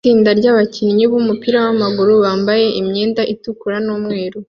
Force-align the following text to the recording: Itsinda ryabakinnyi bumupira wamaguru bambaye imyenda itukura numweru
Itsinda 0.03 0.31
ryabakinnyi 0.39 1.05
bumupira 1.11 1.57
wamaguru 1.65 2.13
bambaye 2.23 2.65
imyenda 2.79 3.21
itukura 3.33 3.77
numweru 3.85 4.37